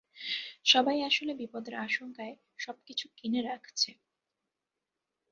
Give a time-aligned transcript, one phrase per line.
[0.65, 3.89] সবাই আসলে বিপদের আশংকায় সবকিছু কিনে রাখছে!